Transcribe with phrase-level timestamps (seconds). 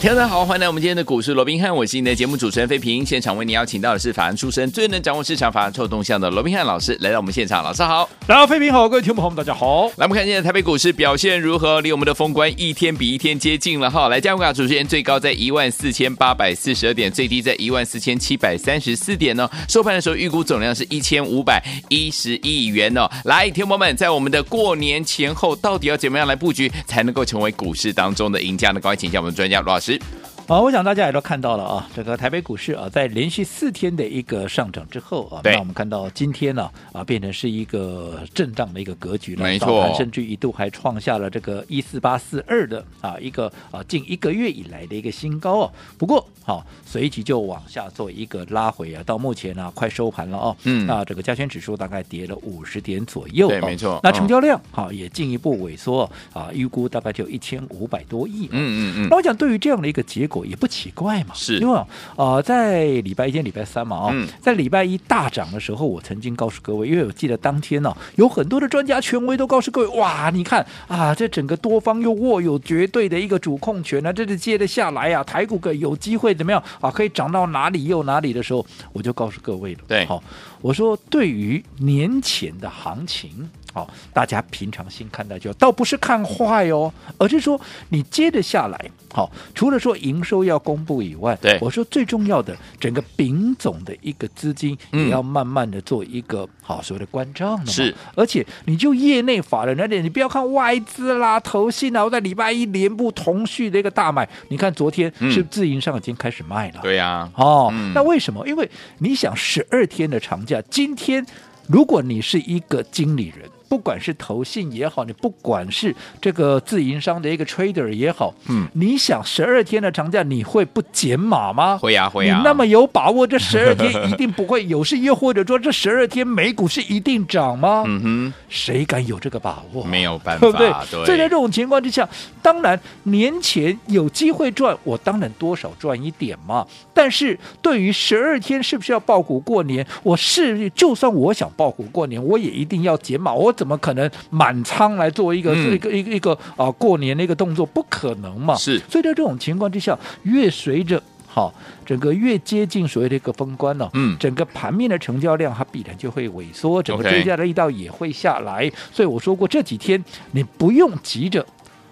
[0.00, 3.04] 听众好，欢迎来我们今天的股市罗宾汉，我是你的节目主持人费平。
[3.04, 7.62] 现场为你邀请到的是法案出身、最能掌握市场法案臭动向的罗宾汉老师，来到我们现场。
[7.62, 9.88] 老师好，来到费平好，各位听众朋友们大家好。
[9.96, 11.82] 来，我们看今天台北股市表现如何？
[11.82, 14.08] 离我们的封关一天比一天接近了哈。
[14.08, 19.46] 来，加权主持人最高在一万四千八百四十二点，最低在一万四千七百三十四点呢。
[19.68, 23.06] 收盘的时候预估总量是一千五百一十亿元哦。
[23.26, 28.80] 来，听众们，在我们的过年前后，到底要怎么样来布局，才能够成为股市当中的赢家呢？
[28.80, 29.89] 赶快请教我们专家罗老师。
[29.90, 30.19] Merci.
[30.50, 45.72] 好，我想大家也都看到了啊，这个台北股市啊，在连续四天的一个上涨之后啊，那我们看到今天呢啊，变成是一个震荡的一个格局了，没错，甚至一度还创下了这个一四八四二的啊一个啊近一个月以来的一个新高哦。
[45.96, 54.00] 不过好，随即就往下做一个拉回啊，到目前呢快收盘了哦，嗯，那这个加权指数大概跌了五十点左右，对，没错。
[54.02, 59.08] 那成交量好也进一步萎缩啊，预估大概就一千五百多亿，嗯嗯嗯。
[59.08, 60.39] 那我想对于这样的一个结果。
[60.44, 61.58] 也不奇怪嘛，是。
[61.58, 61.80] 因为
[62.16, 80.22] 呃，在礼拜一、天礼拜三嘛，啊、哦嗯，在礼拜一大涨的时候，我曾经告诉各位，因为我记得当天呢、哦，有很多的专家权威都告诉各位，哇，你看啊，这整个多方又握有绝对的一个主控权啊，这是接得下来啊，台股可有机会怎么样啊，可以涨到哪里又哪里的时候，我就告诉各位了，对，好，
[80.60, 83.48] 我说对于年前的行情。
[83.72, 108.44] 哦，大家平常心看待就好，倒不是看坏哦，而是说你接着下来，好，除了说营收要公布以外，对，我说最重要的，整个丙总的一个资金也要慢慢的做一个、嗯、好所谓的关账是，而且你就业内法人那点，你不要看外资啦、投信啊，我在礼拜一连部同续的一个大买，你看昨天是自营商已经开始卖了，对呀，哦，那为什么？
[108.48, 108.68] 因为
[108.98, 111.24] 你想十二天的长今天
[111.66, 113.59] 如果你是一个经理人。
[113.70, 121.78] 不管是投信也好，你不管是这个自营商的一个 trader 也好，嗯，你想十二天的长假，你会不减码吗？
[121.78, 122.36] 会呀，会呀。
[122.36, 127.84] 你那么有把握这十二天 一定不会有事，又或者说这十二天美股是一定涨吗？
[127.86, 129.84] 嗯哼，谁敢有这个把握？
[129.84, 130.68] 没有办法，对不对？
[130.90, 131.06] 对。
[131.06, 132.08] 所以在这种情况之下，
[132.42, 136.66] 当然年前有机会赚，我当然多少赚一点嘛。
[136.92, 143.32] 但是对于十二天是不是要抱股过年，我是就算我想抱股过年，我也一定要减码。
[143.32, 143.54] 我。
[143.60, 147.66] 怎么可能满仓来做一个、嗯、一个一个一个啊过年的一个动作？
[147.66, 148.54] 不可能嘛！
[148.54, 151.52] 是，所以在这种情况之下，越随着好
[151.84, 158.72] 整个越接近所谓的一个封关了、哦，嗯，整个盘面的成交量它必然就会萎缩，整个追加的力道也会下来。
[158.90, 161.44] 所以我说过这几天你不用急着。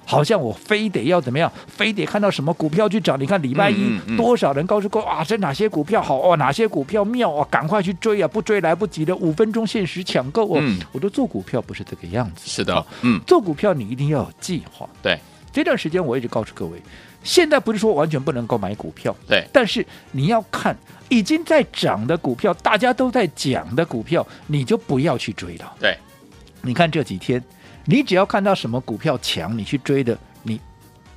[0.09, 3.21] 好像我非得要怎么样，非得看到什么股票去涨？
[3.21, 10.59] 你看礼拜一多少人告诉过啊，这哪些股票好哦，哪些股票妙啊，赶快去追啊，不追来不及的，五分钟限时抢购哦。
[10.63, 12.49] 嗯，我都做股票不是这个样子。
[12.49, 14.89] 是的，嗯，做股票你一定要有计划。
[15.03, 15.19] 对，
[15.53, 16.83] 这段时间我一直告诉各位，
[17.23, 20.75] 现在不是说完全不能够买股票，对，但是你要看
[21.11, 25.71] 已经在涨的股票，大家都在讲的股票，你就不要去追了。
[25.79, 25.95] 对，
[26.63, 27.45] 你看这几天。
[27.91, 30.16] 你只要看到什么股票强，你去追的，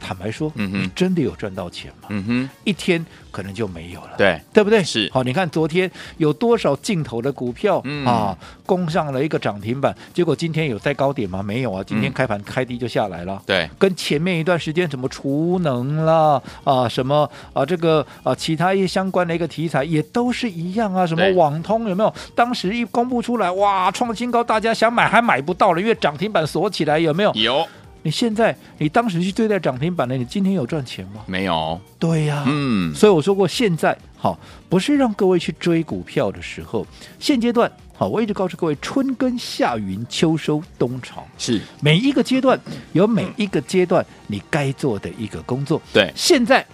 [0.01, 2.07] 坦白说，嗯哼，你真的有赚到钱吗？
[2.09, 4.83] 嗯哼，一天可能就没有了，对，对不对？
[4.83, 5.09] 是。
[5.13, 11.41] 好，你看昨天有多少进头的股票、嗯、啊，攻上了一个涨停板，结果今天有再高点吗？
[11.43, 13.41] 没有啊，今天开盘开低就下来了。
[13.45, 22.13] 对、嗯，跟前面一段时间什么储能啦啊，什么啊这个啊其他一些相关的一个题材也都是一样啊，什么网通有没有？
[22.35, 27.31] 当时一公布出来，哇，创新高，大家想买还买不到了，因为涨停板锁起来，有没有？
[27.35, 27.67] 有。
[28.03, 31.21] 你现在，你当时去对待涨停板的，你今天有赚钱吗？
[31.27, 31.79] 没有。
[31.99, 34.39] 对呀、啊，嗯，所以我说过，现在好
[34.69, 36.85] 不是让各位去追股票的时候，
[37.19, 42.59] 现阶段好，我一直告诉各位，春耕夏耘秋收冬藏，是每一个阶段
[42.93, 45.79] 有每一个阶段你该做的一个工作。
[45.93, 46.65] 对，现在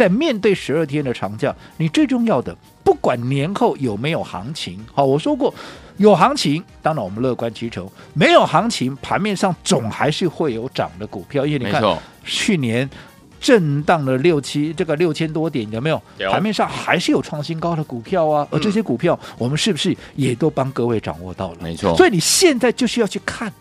[0.00, 5.52] 在面对十二天的长假，你最重要的，不管年后有没有行情，好，我说过。
[5.98, 11.44] 有行情，当然我们乐观其成；没有行情，盘面上总还是会有涨的股票。
[11.44, 11.82] 因为你看，
[12.24, 12.88] 去年
[13.38, 16.00] 震荡了六七，这个六千多点，有没有？
[16.30, 18.48] 盘面上还是有创新高的股票啊。
[18.50, 21.56] 而这些股票，我们是不是也都帮各位掌握到了？
[21.60, 21.94] 没错。
[21.94, 23.52] 所以你现在就是要去看，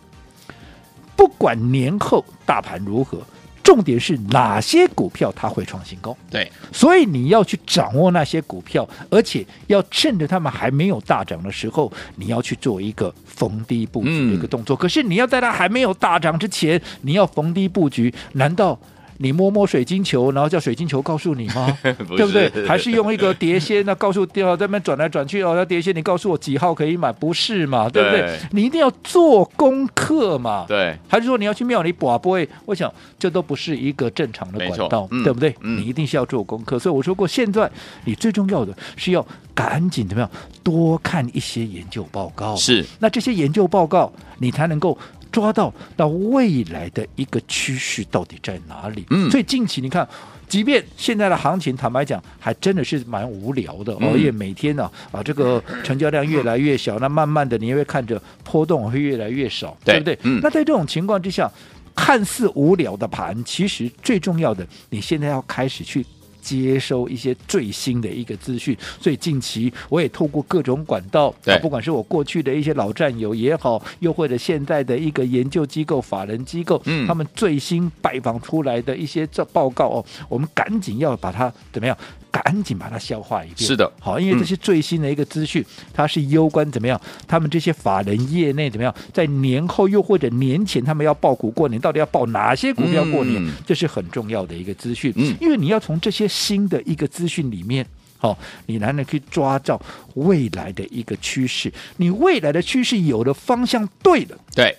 [1.17, 3.21] 不管年后大盘如何。
[3.69, 6.17] 重点是哪些股票它会创新高？
[6.31, 14.75] 对，所以你要去掌握那些股票，而且要趁着他们还没有大涨的时候，你要去做一个逢低布局的一个动作。
[14.75, 18.79] 嗯、可是你要在它还没有大涨之前，你要逢低布局，难道？
[19.21, 21.77] 你摸摸水晶球，然后叫水晶球告诉你吗？
[22.07, 22.49] 不对不对？
[22.65, 27.11] 还是用一个碟仙那告诉电话在那边转来转去哦，那碟仙你告诉我几号可以买？
[27.11, 27.89] 不是嘛？
[27.89, 28.21] 对不对？
[28.21, 30.63] 对你一定要做功课嘛？
[30.69, 30.97] 对。
[31.09, 32.39] 还是说你要去庙里卜卜？
[32.65, 35.53] 我想这都不是一个正常的管道，嗯、对不对？
[35.61, 36.79] 嗯、你一定是要做功课。
[36.79, 37.69] 所以我说过，现在
[38.05, 40.31] 你最重要的是要赶紧怎么样？
[40.63, 42.55] 多看一些研究报告。
[42.55, 42.85] 是。
[42.99, 44.97] 那这些研究报告，你才能够。
[45.39, 49.05] 抓到那未来的一个趋势到底在哪里？
[49.09, 50.05] 嗯，所以近期你看，
[50.49, 53.93] 即便现在的行情，坦白讲，还真的是蛮无聊的。
[54.01, 60.19] 哦，也每天呢，啊，这个成交量越来越小，那慢慢的你也会看着波动会越来越少，对，对不对？
[60.23, 61.49] 嗯，那在这种情况之下，
[61.95, 66.05] 看似无聊的盘，其实最重要的，你现在要开始去。
[66.41, 81.97] 接收一些最新的一个资讯，所以近期我也透过各种管道，对，不管是我过去的一些老战友也好，又或者现在的一个研究机构、法人机构，嗯，他们最新拜访出来的一些这报告哦，我们赶紧要把它怎么样？
[82.31, 83.57] 赶紧把它消化一遍。
[83.57, 86.99] 是的，好，因为这些最新的一个资讯，嗯、它是攸关怎么样？
[87.27, 88.93] 他们这些法人业内怎么样？
[89.13, 93.43] 在年后又或者年前，他们要报股过年，到底要报哪些股票过年？
[93.43, 95.11] 嗯、这是很重要的一个资讯。
[95.15, 97.85] 嗯，因为你要从这些新的一个资讯里面，
[98.17, 99.81] 好，你才能去抓到
[100.15, 101.71] 未来的一个趋势。
[101.97, 104.75] 你未来的趋势有了方向，对了，对。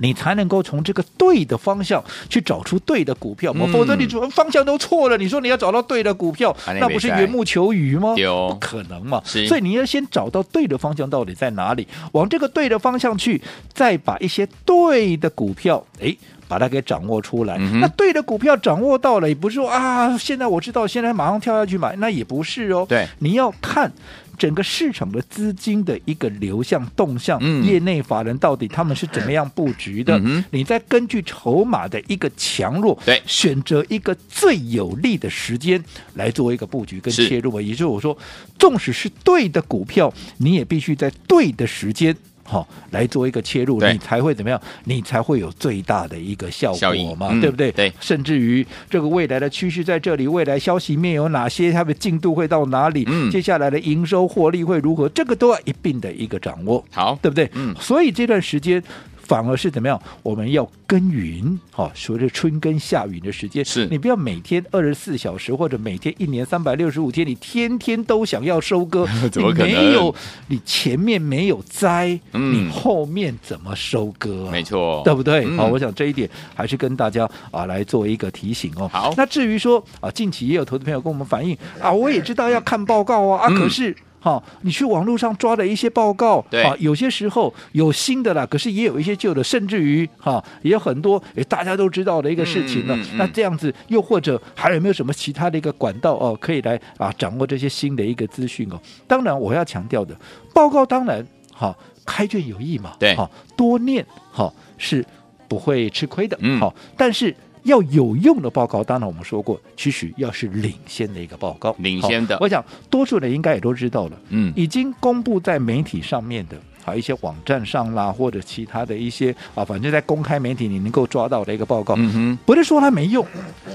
[0.00, 5.16] 你才能够从这个对的方向去找出对的股票嘛，否则你方向都错了。
[5.16, 8.14] 你说你要找到对的股票，那不是缘木求鱼吗？
[8.48, 9.22] 不可能嘛。
[9.24, 13.40] 所以你要先找到对的方向到底在哪里，往这个对的方向去，
[13.72, 16.16] 再把一些对的股票，诶，
[16.48, 17.56] 把它给掌握出来。
[17.58, 22.86] 那对的股票掌握到了，也不是说啊，现在我知道，现在马上跳下去买，那也不是哦。
[22.88, 23.92] 对，你要看。
[24.40, 30.18] 整个市场的资金的一个流向动向，嗯、业内法人到底他们是怎么样布局的？
[30.24, 35.84] 嗯、你再根据筹码的一个强弱，对，选择一个最有利的时间
[36.14, 37.60] 来做一个布局跟切入。
[37.60, 38.16] 是也就是我说，
[38.58, 42.16] 纵使是对的股票，你也必须在对的时间。
[42.50, 44.60] 好，来做一个切入，你才会怎么样？
[44.84, 47.70] 你才会有最大的一个效果嘛，嗯、对不对？
[47.70, 51.70] 对，甚至于这个未来的趋势在这里，未来消息面有哪些？
[51.70, 53.04] 它的进度会到哪里？
[53.06, 55.08] 嗯，接下来的营收获利会如何？
[55.10, 57.48] 这个都要一并的一个掌握，好，对不对？
[57.54, 58.82] 嗯，所以这段时间。
[59.30, 60.02] 反而是怎么样？
[60.24, 69.68] 我们要耕耘，哈，随着春耕夏耘的时间，是你不要每天二十四小时，或者每天一年三百六十五天，你天天都想要收割， 怎么可能？
[69.68, 70.12] 没有，
[70.48, 74.50] 你前面没有栽，嗯、你后面怎么收割、啊？
[74.50, 75.46] 没错，对不对？
[75.56, 78.90] 好、嗯，我想这一点还是跟大家啊来做一个提醒哦。
[78.92, 83.94] 好，那至于说啊，近期也有投资朋友跟我们反映啊，我也知道要看报告啊，啊，可是。
[84.20, 92.94] 嗯好，你去网络上抓的一些报告，对啊，有些时候有新的啦，可是也有一些旧的，甚至于哈，也有很多诶，大家都知道的一个事情了。
[92.94, 98.78] 嗯嗯嗯、那这样子，又或者还有没有什么其他的一个管道哦，可以来啊掌握这些新的一个资讯哦？
[99.06, 100.14] 当然，我要强调的，
[100.52, 101.74] 报告当然好，
[102.04, 105.02] 开卷有益嘛，对，好，多念好是
[105.48, 107.34] 不会吃亏的，嗯，好，但是。
[107.64, 112.36] 要有用的报告，当然我们说过，其实要是领先的一个报告，领先的。
[112.40, 123.26] 我想多数人应该也都知道了，嗯，已经公布在媒体上面的，还有一些网站上啦，或者其他的一些啊，反正在公开媒体你能够抓到的一个报告，嗯哼，不是说它没用，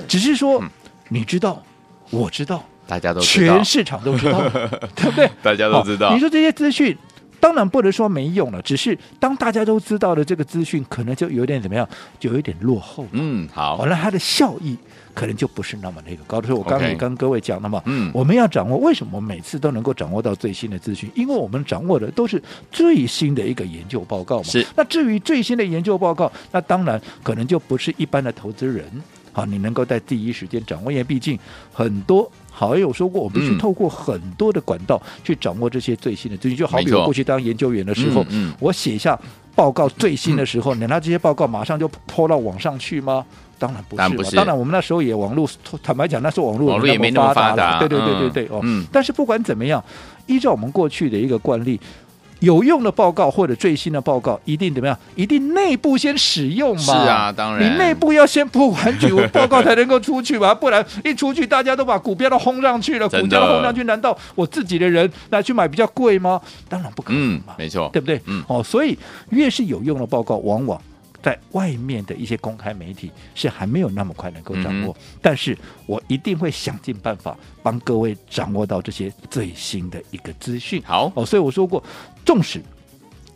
[0.08, 0.63] 只是说
[1.10, 1.62] 你知道，
[2.10, 4.39] 我知道，大家都知道，全市场都知道，
[4.96, 5.30] 对不对？
[5.44, 6.13] 大家都知道。
[6.13, 6.98] 你说这些资讯。
[7.39, 11.88] 当然不能说没用了，只是当大家都知道的这个资讯，可能就有点怎么样，
[12.20, 13.06] 就有点落后。
[13.12, 14.77] 嗯，好，完了它的效益
[15.13, 16.42] 可能就不是那么那个高。
[16.42, 21.10] 所以我刚才也跟各位讲了嘛，嗯，我们要掌握为什么每次都能够掌握到最新的资讯？
[21.15, 24.44] 因为我们掌握的都是最新的一个研究报告嘛。
[24.44, 24.65] 是。
[24.75, 28.86] 那至于最新的研究报告，那当然可能就不是一般的投资人
[29.32, 31.38] 好，你能够在第一时间掌握，因为毕竟
[31.74, 32.32] 很多。
[32.58, 36.58] 好，有说过，我们必须透过很多的管道去掌握这些最新的资讯。
[36.58, 38.26] 就好比我过去当研究员的时候，
[38.62, 39.20] 我写下
[39.54, 43.26] 报告最新的时候，难道这些报告马上就抛到网上去吗？
[43.60, 44.10] 当然不是嘛。
[44.10, 45.50] 当然，当然我们那时候也网络，
[45.84, 47.80] 坦白讲，那时候网络网络也没那么发达。
[47.80, 48.62] 对对对对对，哦。
[48.64, 48.86] 嗯。
[48.90, 49.84] 但是不管怎么样，
[50.26, 51.78] 依照我们过去的一个惯例。
[52.39, 54.98] 有用的报告或者最新的报告，一定怎么样？
[55.15, 56.84] 一定内部先使用嘛？
[56.84, 66.42] 是啊，当然，你内部要先铺完局，报告才能够出去嘛，不然一出去，大家都把股票都轰上去了，股价轰上去，难道我自己的人来去买比较贵吗？
[66.68, 68.22] 当然不可能嘛，嗯、没错，对不对？
[68.25, 68.98] 嗯，哦，所以
[69.30, 70.80] 越是有用的报告，往往。
[71.25, 80.79] 在外面的一些公开媒体是还没有那么快能够掌握，嗯、但是我一定会想尽办法帮各位掌握到这些最新的一个资讯。
[80.86, 81.84] 好哦，所以我说过，
[82.24, 82.62] 纵使。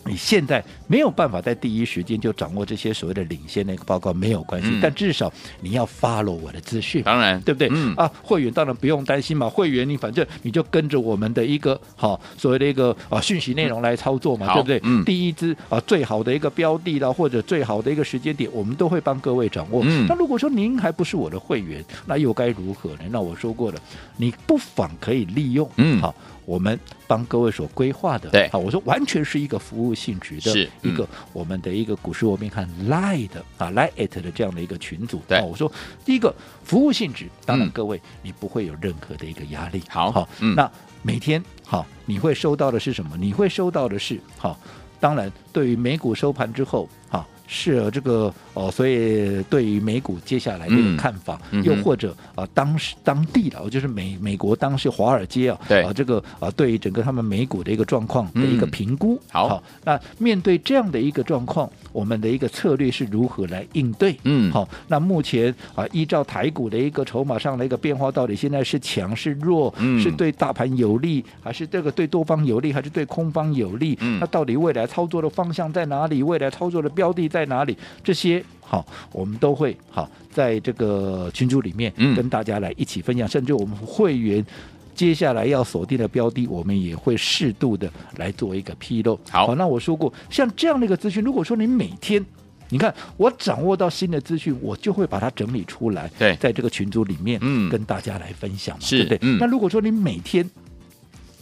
[0.05, 7.67] 你现在没有办法在第一时间就掌握这些所谓的领先的一个报告，没有关系，嗯、但至少你要 follow 我的资讯，当然，对不对？
[7.71, 14.81] 嗯啊，会员当然不用担心嘛，会员你反正你就跟着我们的一个好所谓的一个啊讯息内容来操作嘛，嗯、对不对？
[14.83, 19.83] 嗯，第一支啊最好的一个标的啦，或者最好的一个时间点，我们都会帮各位掌握。
[19.85, 23.01] 嗯，那如果说您还不是我的会员，那又该如何呢？
[23.11, 23.79] 那我说过了，
[24.17, 26.15] 你不妨可以利用嗯好。
[26.49, 35.71] 我们帮各位所规划的，对，好，我说完全是一个服务性质的，一个我们的一个股市罗宾汉 Line 的啊 Line 的这样的一个群组，对，我说
[36.03, 40.67] 第一个服务性质，当然各位你不会有任何的一个压力，好，好，那
[41.03, 43.15] 每天好，你会收到的是什么？
[43.15, 44.59] 你会收到的是好，
[44.99, 47.27] 当然对于美股收盘之后，好。
[47.51, 64.19] 是这个哦，所以对于美股接下来的一个看法，嗯、又或者啊，当时当地的，就是美美国当时华尔街啊，对啊，这个啊，对于整个他们美股的一个状况的一个评估，嗯、好，好，那面对这样的一个状况，我们的一个策略是如何来应对？
[64.23, 69.73] 嗯，好，那目前啊，依照台股的一个筹码上的一个变化，到底现在是强是弱？
[69.77, 73.97] 嗯，是对大盘有利，还是这个对多方有利，还是对空方有利？
[74.01, 76.21] 嗯，那到底未来操作的方向在哪里？
[76.21, 77.77] 未来操作的标的在哪里？
[78.03, 84.45] 这些好，我们都会好在这个群组里面跟大家来一起分享，嗯、甚至我们会员
[84.93, 89.19] 接下来要锁定的标的，我们也会适度的来做一个披露。
[89.29, 92.23] 好，好，那我说过，像这样的一个资讯，如果说你每天，
[92.69, 99.17] 你看我掌握到新的资讯，我就会把它整理出来，对，在这个群组里面，嗯，跟大家来分享对不对？
[99.23, 100.47] 嗯、那如果说你每天，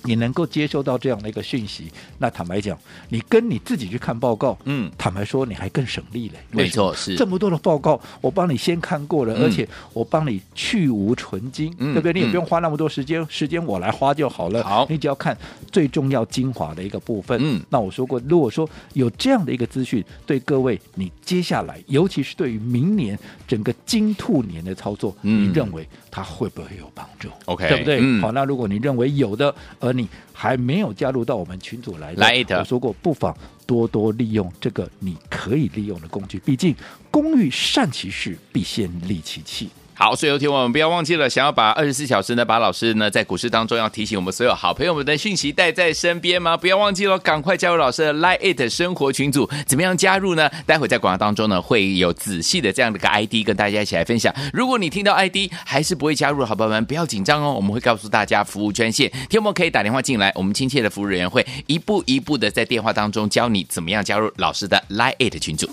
[0.08, 6.36] 你能够接收到这样的一个讯息，那坦白讲，你跟你自己去看报告，嗯，坦白说你还更省力嘞。
[6.50, 12.14] 没错，是这么多的报告，我帮你先看过了，嗯、而且我帮你去无存菁，嗯、对不对？
[12.14, 14.64] 你也不用花那么多时间，嗯、时间我来花就好了。
[14.64, 15.38] 好，你只要看
[15.70, 17.38] 最重要精华的一个部分。
[17.42, 28.00] 嗯，那我说过，如果说有这样的一个资讯，对各位，你接下来，尤其是对于明年整个金兔年的操作，嗯、你认为它会不会有帮助？OK，对不对？
[28.02, 33.36] 嗯、好，那如果你认为有的，而你还没有加入到我们群组来的，来的，我说过，不妨
[33.66, 36.40] 多多利用这个你可以利用的工具。
[36.40, 36.76] 毕竟，
[37.10, 39.70] 工欲善其事，必先利其器。
[40.00, 46.56] 好，所以有听我们不要忘记了，想要把二十四小时呢，把老师呢在股市当中要提醒我们所有好朋友们的讯息带在身边吗？
[46.56, 49.50] 不要忘记了，赶快加入老师的 Line It 生活群组。
[49.66, 50.48] 怎么样加入呢？
[50.68, 54.32] 待会在广告当中呢，会有仔细的这样的一个 ID 跟大家一起来分享。
[54.54, 65.68] 如果你听到 ID 还是不会加入好朋友们，不要紧张哦，我们会告诉大家服务专线，听我们可以打电话进来，我们亲切的服务人员会一步一步的在电话当中教你怎么样加入老师的 Line It 群组。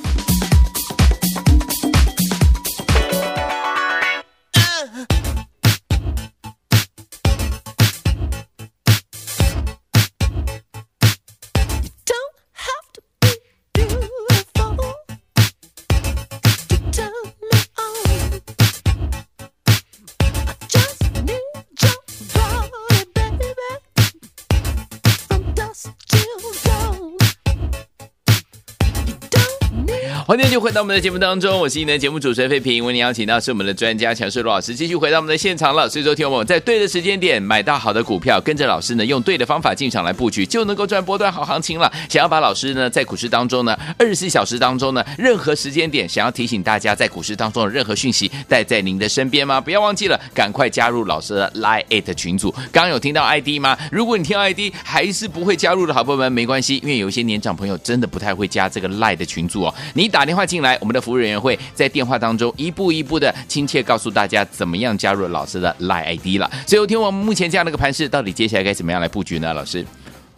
[30.74, 35.88] 到我们的节目当中，我是你的节目主持人费平，为您邀请到是我们的专家强势罗老师，继续回到我们的现场了。
[35.88, 41.88] 所以说，听我们在对的时间点买到好的股票，跟着老师呢，用对的方法进场来布局，就能够赚波段好行情了。
[42.08, 49.60] 想要把老师呢在股市当中呢，二十四小时当中呢，任何时间点想要提醒大家在股市当中的任何讯息带在您的身边吗？
[49.60, 52.50] 不要忘记了，赶快加入老师的 Line It 群组。
[52.72, 53.78] 刚刚有听到 ID 吗？
[53.92, 59.72] 如果你听到 ID 还是不会加入的好朋友们，没关系，因为有一些年长朋友真的不太会加这个 Line 的群组哦。
[59.94, 66.50] 你打电话进来来，我们的服务人员会在电话当中一步一步的亲切告诉大家怎么样加入老师的 Line ID 了。
[66.66, 69.54] 所以，听我们目前这样的一个盘势，到底接下来该怎么样来布局呢？
[69.54, 69.86] 老师？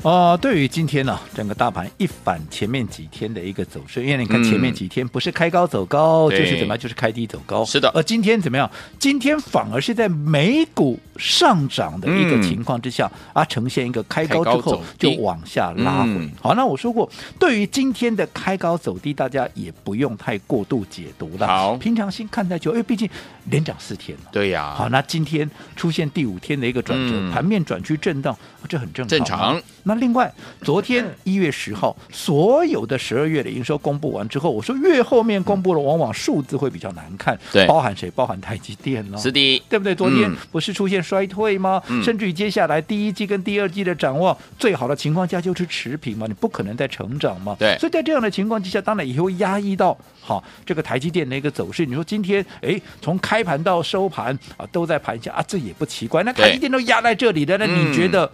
[0.07, 7.65] 啊、呃，对于今天呢、啊，整个大盘一反前面几天的一个走势，因为你看前面几天不是开高走高，嗯、就是怎么样，就是开低走高。
[7.65, 7.91] 是的。
[7.93, 8.71] 而今天怎么样？
[9.01, 16.11] 今天反而是在美股上涨的一个情况之下，嗯、啊，呈现一个开高之后就往下拉回。
[16.11, 21.49] 嗯、好，那我说过，对于今天的开高走低，大家也不用太过度解读了。
[21.49, 23.11] 好，平常心看待就，因为毕竟
[23.47, 24.31] 连涨四天了。
[24.31, 24.73] 对呀。
[24.77, 28.37] 好，那今天出现第五天的一个转折，嗯、盘面转趋震荡，
[28.69, 29.19] 这很正常。
[29.19, 29.61] 正常。
[29.83, 38.11] 那另外，昨天一月十号，所有的十二月的营收公布完之后，我说月后面公布了往往数字会比较难看，对，包含谁？
[38.11, 39.95] 包含台积电哦，是的，对不对？
[39.95, 41.83] 昨天不是出现衰退吗？
[41.89, 47.77] 嗯、甚至于接下来第一季跟第二季的展望，最好的情况下就是持平嘛，你不可能再成长嘛，对。
[47.79, 51.85] 所以在这样的情况之下，当然也会压抑到好这个台积电的一个走势。
[51.85, 56.23] 你说今天哎，从开盘到收盘啊，都在盘下啊，这也不奇怪。
[56.23, 58.31] 那台积电都压在这里的，那你觉得？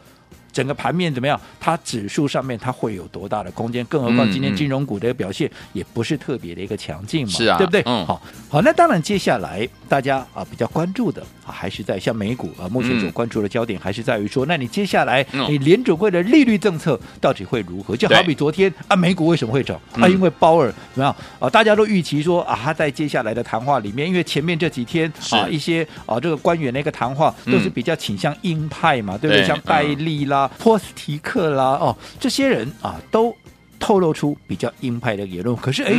[0.52, 1.40] 整个盘面怎么样？
[1.58, 3.84] 它指数上面它会有多大的空间？
[3.86, 7.82] 更何况今天金融股的表现也不是特别的一个强劲嘛，是啊，对不对？
[7.86, 17.94] 嗯，好，好，那当然接下来大家啊比较关注的啊还是在像美股啊，目前所关注的焦点还是在于说，嗯、那你接下来你联准会的利率政策到底会如何？
[17.94, 19.78] 就好比昨天啊，美股为什么会涨？
[19.92, 21.50] 啊，因为鲍尔怎么样啊？
[21.50, 29.46] 大家都预期说啊，他在接下来的谈话里面，因为前面这几天啊一些啊这个官员的一个谈话都是比较倾向鹰派嘛，嗯、对不对？
[29.46, 31.18] 像戴利啦、嗯、波斯提。
[31.22, 33.36] 克啦哦，这些人啊都
[33.82, 35.92] 透露出比较鹰派的言论，可是哎，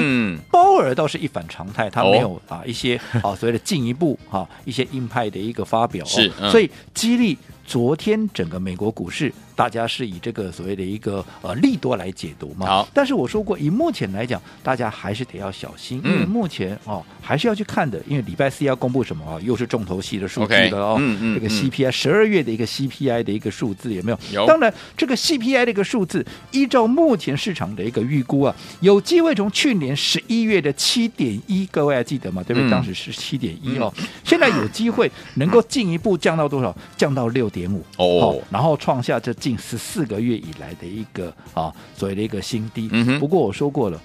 [0.50, 9.32] 鲍、嗯、尔倒是一反常态，他没有啊一些啊所谓的进一步啊一些鹰派的一个发表，是，嗯、所以激励昨天整个美国股市。
[9.56, 12.66] 大家是以这个所谓的一个呃利多来解读嘛？
[12.66, 19.40] 好，但是我说过，以目前来讲，大家还是得要小心，因为目前哦还是要去看的，因为礼拜四要公布什么啊？
[19.42, 20.96] 又是重头戏的数据了哦。
[21.00, 24.20] 嗯嗯，这个 CPI 十二月的一个 CPI 的一个数字有没有？
[24.32, 24.46] 有。
[24.48, 32.42] 当然，这个 CPI 的一个数字，依照目前市场的一个预估啊，有机会从去年十一月的七点一，各位还记得吗？
[32.44, 32.72] 对不对？
[32.72, 33.94] 当时是七点一哦，
[34.26, 36.76] 现在有机会能够进一步降到多少？
[36.98, 39.32] 降到六点五哦，然后创下这。
[39.44, 42.88] 近十四个月以来的一个啊，所谓的一个新低。
[43.20, 44.02] 不过我说过了，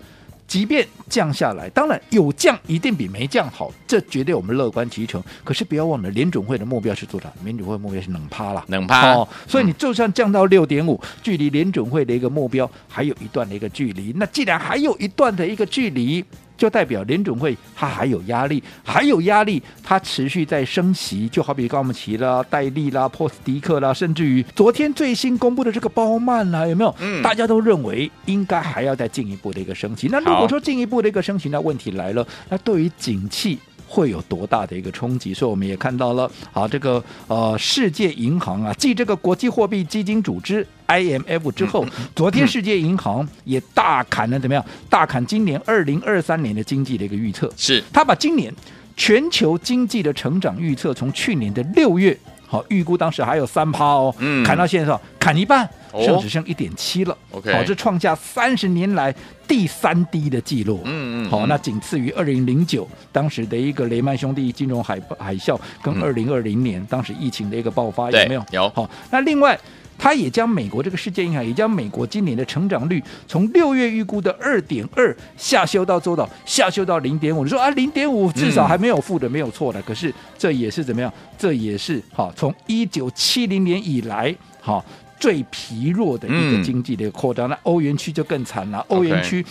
[0.48, 5.22] 即便降下来，当然有降一定比没降好，这绝对我们乐观其成。
[5.44, 7.32] 可是不要忘了，联准会的目标是多少？
[7.44, 9.28] 联准会目标是两趴了，两趴哦。
[9.46, 14.12] 所以你就算降到六点五，距离联准会的一个目标还有一段的一个距离。
[14.16, 16.24] 那既然还有一段的一个距离，
[16.58, 26.94] 就代表联准会它还有压力，还有压力，它持续在升息，就好比高木奇啦、戴利啦、波斯迪克啦，甚至于昨天最新公布的这个鲍曼啦，有没有？
[26.98, 30.08] 嗯，大家都认为应该还要再进一步的一个升息。
[30.10, 33.58] 那如果说进一步的一个升息，那问题来了，那对于景气。
[33.88, 35.32] 会有多大的一个冲击？
[35.32, 44.64] 所以我们也看到了，啊，这个呃，世界银行啊，继这个国际货币基金组织 IMF 之后，昨天世界银行也大砍了怎么样？
[44.90, 48.52] 大砍今年二零二三年的经济的一个预测，是他把今年
[48.96, 52.16] 全球经济的成长预测从去年的六月，
[52.48, 55.68] 好预估当时还有三趴哦，嗯，砍到现在砍一半。
[56.04, 59.12] 剩只剩一点七了，OK，好，这创下三十年来
[59.48, 68.44] 第三低的记录，嗯嗯，好，那仅次于二零零九当时的一个雷曼兄弟金融海海啸，跟二零二零年当时疫情的一个爆发，有没有？
[68.52, 69.58] 有，好，那另外，
[69.98, 81.12] 他也将美国这个世界银行也将美国今年的成长率从六月预估的二点二下修到周到下修到零点五，你说啊，零点五至少还没有负的，没有错的，可是这也是怎么样？
[81.36, 84.84] 这也是好，从一九七零年以来，好。
[85.20, 88.78] 最疲弱的一个经济的扩张，嗯、那欧元区就更惨了。
[88.86, 89.44] 欧元区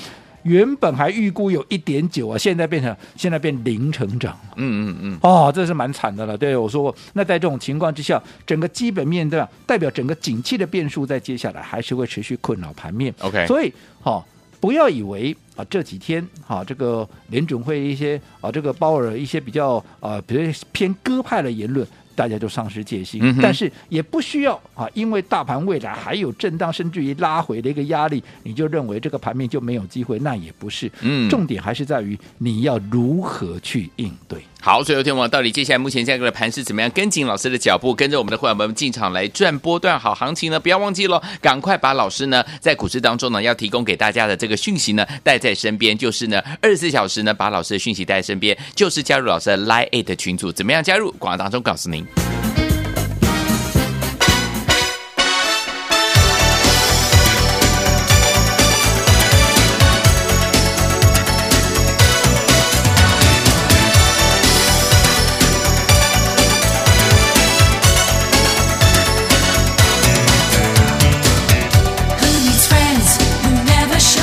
[0.47, 4.39] 原本还预估有一点九啊，现在变成现在变零成长。
[4.55, 6.37] 嗯嗯嗯，哦，这是蛮惨的了。
[6.37, 13.13] 对，我说过，那在这种情况之下，整个基本面对吧，代表整个景气的变数，在接下来还是会持续困扰盘面。
[13.19, 14.25] OK，所以哈、哦，
[14.61, 21.85] 不要以为啊这几天哈、啊、这个联准会一些啊这个鲍尔一些比较啊比较偏鸽派的言论。
[22.17, 30.91] 大家就丧失戒心，嗯、但是也不需要啊，因为大盘未来还有震荡，甚至于拉回的一个压力，你就认为这个盘面就没有机会，那也不是。
[31.01, 34.41] 嗯，重点还是在于你要如何去应对。
[34.59, 36.89] 好，所以有天王到底接下来目前这样的盘是怎么样？
[36.91, 40.59] 跟紧老师的脚步，跟着我们的会员们进场来赚波段好行情呢？
[40.59, 51.11] 不要忘记喽，赶快把老师呢在股市当中呢要提供给大家的这个讯息呢带在身边，就是呢二十四小时呢把老师的讯息带在身边，就是加入老师的 Line IT 群组，怎么样加入？
[51.13, 52.05] 广告当中告诉您。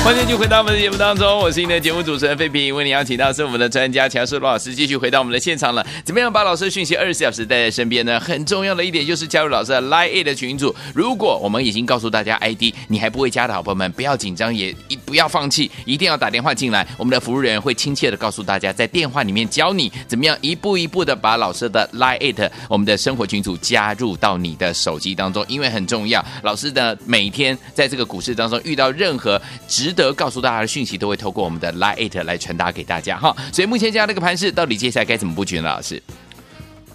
[0.05, 5.83] 欢迎继续回到我们的节目当中，我是你的节目主持人费平，为你邀请到是我们的专家强势罗老师，继续回到我们的现场了。
[6.03, 8.19] 怎么样把老师的讯息二十四小时带在身边呢？
[8.19, 10.75] 很重要的一点就是加入老师的 Line 的群组。
[10.93, 26.23] 如果我们已经告诉大家 ID，你还不会加的好朋友们，不要紧张，也一不要放弃，一定要打电话进来，我们的服务人员会亲切的告诉大家，在电话里面教你怎么样一步一步的把老师的 Line 我们的生活群组加入到你的手机当中，因为很重要。
[26.43, 33.35] 老师的每天在这个股市当中遇到任何值得告诉大家的讯息，都会透过我们的 Lite 来传达给大家哈。
[33.53, 35.69] 所以目前这样的一个盘势，到底接下来该怎么布局呢？
[35.69, 36.03] 老师？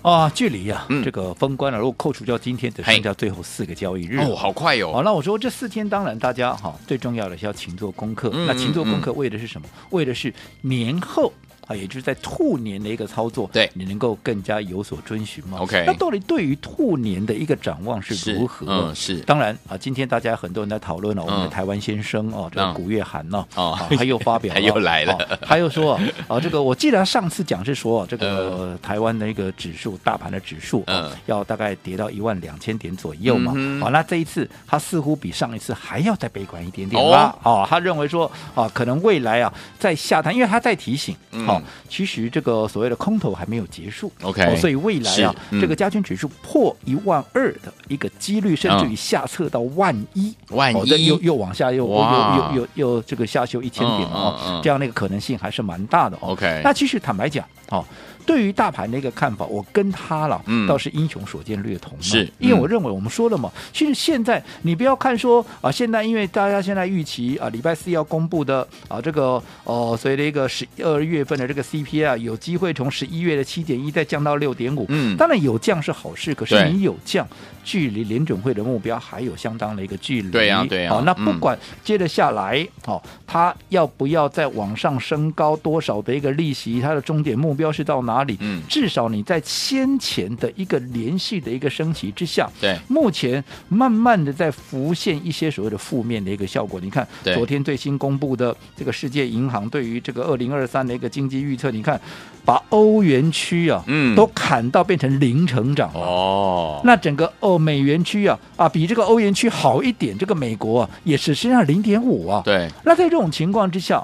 [0.02, 1.78] 啊，距离呀、啊，嗯、这个封关了。
[1.78, 4.92] 如果扣除掉今天，只剩下最后四个交易日哦，好快哟、哦。
[4.94, 8.30] 好，那我说这四天，当然大家哈，最重要的是要勤做功课。
[8.32, 9.66] 嗯、那勤做功课为的是什么？
[9.70, 10.32] 嗯、为的是
[10.62, 11.30] 年后。
[11.70, 18.66] 啊，也就是在兔年的一个操作，对你能够更加有所遵循嘛？OK，那到底对于兔年的一个展望是如何？
[18.68, 19.20] 嗯，是。
[19.20, 25.94] 当然啊，今天大家很多人在讨论了，我们的台湾先生哦，这个古月涵呢，哦，他又发表，他 又来了，他又说
[26.26, 33.52] 啊，这个我记得他上次讲是说，这个台湾的一个指数，大盘的指数，嗯，要大概跌到一万两千点左右嘛。
[33.80, 37.33] 好，那这一次他似乎比上一次还要再悲观一点点啦。
[37.44, 41.14] 哦，他认为说啊，可能未来啊在下探，因为他在提醒，
[41.46, 42.40] 好，其实这。
[42.40, 56.32] 个所谓的空头还没有结束，OK，、哦、所以未来啊，嗯、这个加权指数破一万二的一个几率，甚至于下测到万一，万一、哦、又又往下又又又又又这个下修一千点哦，这样的一个可能性还是蛮大的哦。
[56.32, 57.84] OK，那其实坦白讲，哦。
[58.30, 62.00] 对于大盘的一个看法，我跟他了，倒是英雄所见略同。
[62.00, 74.86] 是，因为我认为我们说了嘛，其实现在你不要看说啊，现在因为大家现在预期啊，礼拜四要公布的啊，这个哦，所以的一个十二月份的这个 CPI 啊，有机会从十一月的七点一再降到六点五。
[74.90, 77.26] 嗯，当然有降是好事，可是你有降，
[77.64, 80.30] 距离联准会的目标还有相当的一个距离。
[80.30, 80.90] 对呀，对呀。
[80.90, 88.24] 好，那不管接着下来，好，它要不要再往上升高多少的一个利息，它的终点目标是到哪？
[88.24, 88.36] 里？
[88.40, 96.80] 嗯，至少你在先前的一个连续的一个升级之下，对，目前慢慢的在浮现一些所谓的负面的一个效果。
[96.80, 101.98] 你看，昨天最新公布的这个世界银行对于这个二零二三的一个经济预测，你看，
[102.44, 106.80] 把欧元区啊，嗯，都砍到变成零成长哦。
[106.84, 112.42] 那整个欧美元区啊，啊，比这个欧元区好一点，这个美国啊，也只剩下零点五啊。
[112.44, 114.02] 对，那在这种情况之下，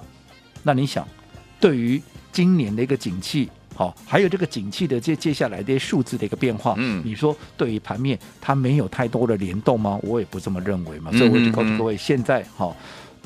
[0.63, 1.07] 那你想，
[1.59, 2.01] 对于
[2.31, 3.49] 今年的一个景气？
[3.75, 9.99] 好，还有这个景气的接接下来的数字的一个变化，嗯，你说对于盘面它没有太多的联动吗？
[10.03, 11.13] 我也不这么认为嘛。
[11.13, 12.75] 所以我就告诉各位，现在好，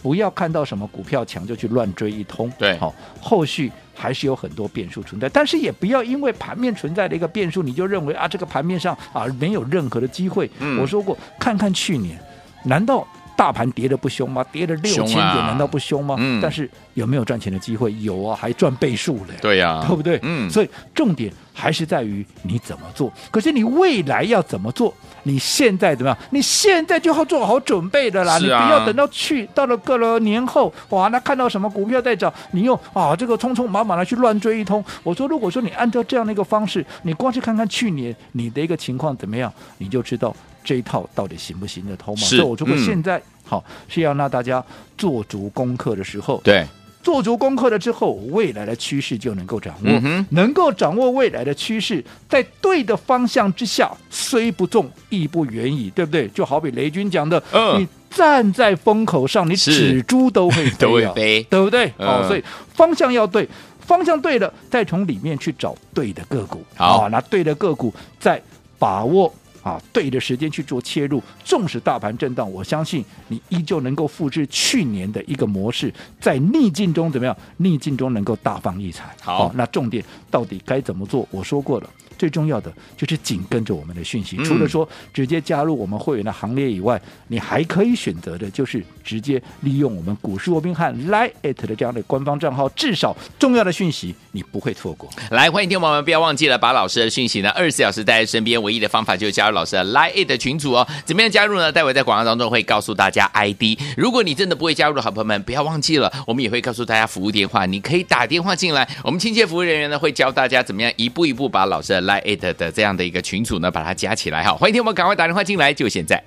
[0.03, 10.51] 不要看到什么股票强就去乱追一通，对，好，后续还是有很多变数存在，但是也不要因为盘面存在的一个变数，你就认为啊，这个盘面上啊没有任何的机会。
[10.81, 12.21] 我说过，看看去年，
[12.65, 13.07] 难道？
[13.41, 14.45] 大盘跌的不凶吗？
[14.53, 16.15] 跌了六千点，难道不凶吗？
[16.19, 16.39] 嗯。
[16.43, 17.91] 但是有没有赚钱的机会？
[18.01, 19.35] 有啊，还赚倍数嘞。
[19.41, 20.19] 对呀，对不对？
[20.23, 20.51] 嗯。
[20.51, 23.13] 所以重点还是在于你怎么做。
[23.31, 24.93] 可是你未来要怎么做？
[25.25, 26.19] 你现在怎么样？
[26.31, 28.39] 你现在就要做好准备的啦。
[28.39, 34.83] 你不要等到去到了个了年后，哇，那看到什么股票在涨，你又啊这个匆匆忙忙的去乱追一通。
[35.03, 40.35] 我说，如果说你按照这样的一个方式，你光去看看去年你的一个情况怎么样，你就知道。
[40.63, 42.21] 这一套到底行不行得通嘛？
[42.21, 44.63] 是，所以我如果现在、嗯、好是要让大家
[44.99, 46.67] 做足功课的时候，对，
[47.03, 56.29] 做足功课了之后，未来的趋势就能够掌握，嗯、能够掌握未来的趋势，在对的方向之下，虽不中，亦不远矣，对不对？
[56.29, 61.87] 就好比雷军讲的，嗯、你站在风口上，你纸猪都会飞、啊， 都会飞，对不对？
[61.99, 63.49] 嗯、哦，所以方向要对，
[63.81, 68.41] 方向对了，再从里面去找对的个股，好，那对的个股再
[68.79, 69.33] 把握。
[69.71, 77.37] 啊，对着时间去做切入，纵使大盘震荡，我相信你依旧能够复制去年的一个模式，在逆境中怎么样？
[77.59, 79.15] 逆境中能够大放异彩。
[79.21, 81.27] 好，哦，那重点到底该怎么做？
[81.31, 81.91] 我说过了。
[82.21, 91.33] 最重要的就是紧跟着我们的讯息，除了说直接加入我们会员的行列以外，你还可以选择的就是直接利用我们股市罗宾汉 Line@
[91.67, 95.09] 的这样的官方账号，至少重要的讯息你不会错过。
[95.31, 100.87] 来，欢迎听友们，不要忘记了把老师的讯息呢二十四小时带在身边，唯一的方法就是加入老师的 Line@ 的群组哦。
[101.07, 101.73] 怎么样加入呢？
[101.73, 103.81] 待会在广告当中会告诉大家 ID。
[103.97, 114.53] 如果你真的不会加入的好朋友们，不要忘记了，我们也会告诉大家服务电话，你可以打电话进来，我们亲切服务人员呢会教大家怎么样一步一步把老师的来 it 的这样的一个群组呢，把它加起来哈。
[114.53, 116.21] 欢迎听我们赶快打电话进来，就现在。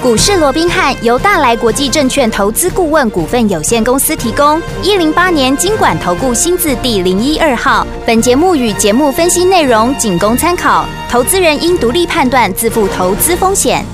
[0.00, 7.84] 股市罗宾汉由大来国际证券投资顾问股份有限公司提供，一零八年金管投顾新字第零一二号。
[8.06, 13.84] 本节目与节目分析内容仅供参考，投资人应独立判断，自负投资风险。